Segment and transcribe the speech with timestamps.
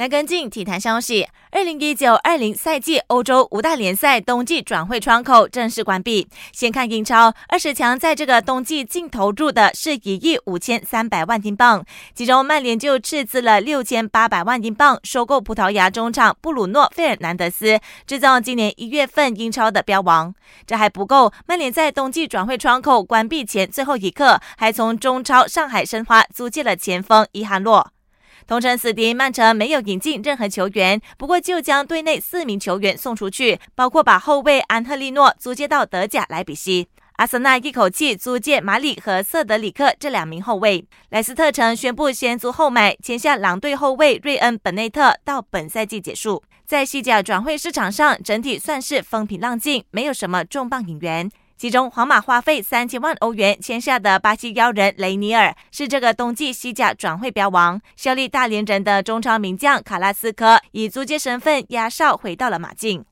[0.00, 6.26] 来跟进体坛消息，二零一九二零赛季欧洲五大联赛冬季转会窗口正式关闭。
[6.52, 11.84] 先看英超，二十强在这个冬季净投入的是一亿五千三百万英镑，
[12.14, 20.34] 其中曼联就斥资了六千八百万英镑收购葡萄牙中场布鲁诺费尔南德斯，制造今年一月份英超的标王。
[20.66, 27.92] 这还不够，曼联在冬季转会窗口关闭前最后一刻，还从中超上海申花租借了前锋伊哈洛。
[28.50, 36.88] 同城死敌曼城没有引进任何球员，不过就将队内四名球员送出去，包括把后卫安赫利诺租借到德甲莱比锡。
[37.18, 40.84] 阿森纳一口气租借马里和瑟德里克这两名后卫。
[41.10, 46.42] 莱斯特城宣布先租后买，签下狼队后卫瑞恩本内特到本赛季结束。
[46.66, 51.30] 在西甲转会市场上，整体算是风平浪静，没有什么重磅引援。
[51.60, 57.78] 其中，皇马花费三千万欧元签下的巴西妖人雷尼尔是这个冬季西甲转会标王。
[57.96, 63.04] 效力大连人的中超名将卡拉斯科以租借身份压哨回到了马竞。